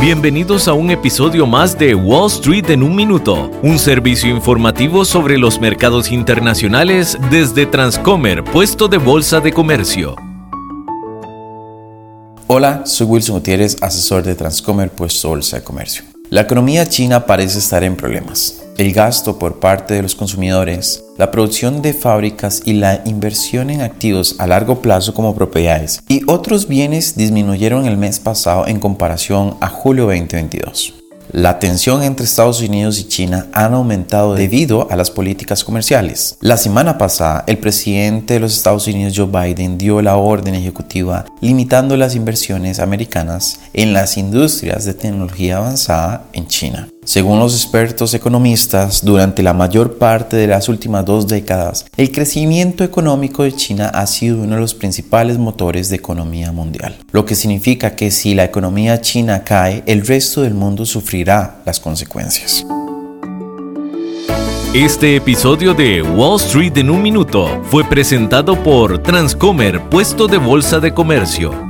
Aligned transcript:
Bienvenidos 0.00 0.68
a 0.68 0.74
un 0.74 0.90
episodio 0.90 1.46
más 1.46 1.78
de 1.78 1.94
Wall 1.94 2.26
Street 2.26 2.68
en 2.68 2.82
un 2.82 2.94
minuto, 2.94 3.50
un 3.62 3.78
servicio 3.78 4.28
informativo 4.28 5.06
sobre 5.06 5.38
los 5.38 5.58
mercados 5.58 6.12
internacionales 6.12 7.16
desde 7.30 7.64
Transcomer, 7.64 8.44
puesto 8.44 8.88
de 8.88 8.98
bolsa 8.98 9.40
de 9.40 9.54
comercio. 9.54 10.14
Hola, 12.46 12.84
soy 12.84 13.06
Wilson 13.06 13.36
Gutiérrez, 13.36 13.82
asesor 13.82 14.22
de 14.22 14.34
Transcomer, 14.34 14.90
puesto 14.90 15.28
de 15.28 15.34
bolsa 15.34 15.56
de 15.56 15.64
comercio. 15.64 16.04
La 16.28 16.42
economía 16.42 16.86
china 16.86 17.24
parece 17.24 17.58
estar 17.58 17.82
en 17.82 17.96
problemas 17.96 18.65
el 18.78 18.92
gasto 18.92 19.38
por 19.38 19.58
parte 19.60 19.94
de 19.94 20.02
los 20.02 20.14
consumidores, 20.14 21.02
la 21.18 21.30
producción 21.30 21.82
de 21.82 21.94
fábricas 21.94 22.62
y 22.64 22.74
la 22.74 23.02
inversión 23.06 23.70
en 23.70 23.80
activos 23.80 24.36
a 24.38 24.46
largo 24.46 24.82
plazo 24.82 25.14
como 25.14 25.34
propiedades 25.34 26.00
y 26.08 26.22
otros 26.26 26.68
bienes 26.68 27.16
disminuyeron 27.16 27.86
el 27.86 27.96
mes 27.96 28.20
pasado 28.20 28.66
en 28.66 28.80
comparación 28.80 29.56
a 29.60 29.68
julio 29.68 30.04
2022. 30.04 30.94
La 31.32 31.58
tensión 31.58 32.04
entre 32.04 32.24
Estados 32.24 32.60
Unidos 32.62 33.00
y 33.00 33.08
China 33.08 33.48
han 33.52 33.74
aumentado 33.74 34.34
debido 34.34 34.88
a 34.90 34.96
las 34.96 35.10
políticas 35.10 35.64
comerciales. 35.64 36.38
La 36.40 36.56
semana 36.56 36.98
pasada, 36.98 37.42
el 37.48 37.58
presidente 37.58 38.34
de 38.34 38.40
los 38.40 38.56
Estados 38.56 38.86
Unidos, 38.86 39.14
Joe 39.16 39.26
Biden, 39.26 39.76
dio 39.76 40.00
la 40.02 40.16
orden 40.16 40.54
ejecutiva 40.54 41.24
limitando 41.40 41.96
las 41.96 42.14
inversiones 42.14 42.78
americanas 42.78 43.58
en 43.72 43.92
las 43.92 44.16
industrias 44.16 44.84
de 44.84 44.94
tecnología 44.94 45.56
avanzada 45.56 46.26
en 46.32 46.46
China. 46.46 46.88
Según 47.06 47.38
los 47.38 47.54
expertos 47.54 48.14
economistas, 48.14 49.04
durante 49.04 49.40
la 49.44 49.54
mayor 49.54 49.96
parte 49.96 50.36
de 50.36 50.48
las 50.48 50.68
últimas 50.68 51.04
dos 51.04 51.28
décadas, 51.28 51.86
el 51.96 52.10
crecimiento 52.10 52.82
económico 52.82 53.44
de 53.44 53.52
China 53.52 53.90
ha 53.94 54.08
sido 54.08 54.38
uno 54.38 54.56
de 54.56 54.60
los 54.60 54.74
principales 54.74 55.38
motores 55.38 55.88
de 55.88 55.94
economía 55.94 56.50
mundial, 56.50 56.98
lo 57.12 57.24
que 57.24 57.36
significa 57.36 57.94
que 57.94 58.10
si 58.10 58.34
la 58.34 58.42
economía 58.42 59.00
china 59.00 59.44
cae, 59.44 59.84
el 59.86 60.04
resto 60.04 60.42
del 60.42 60.54
mundo 60.54 60.84
sufrirá 60.84 61.62
las 61.64 61.78
consecuencias. 61.78 62.66
Este 64.74 65.14
episodio 65.14 65.74
de 65.74 66.02
Wall 66.02 66.40
Street 66.40 66.76
en 66.76 66.90
un 66.90 67.02
minuto 67.02 67.62
fue 67.70 67.84
presentado 67.84 68.60
por 68.64 69.00
Transcomer, 69.00 69.80
puesto 69.88 70.26
de 70.26 70.38
bolsa 70.38 70.80
de 70.80 70.92
comercio 70.92 71.65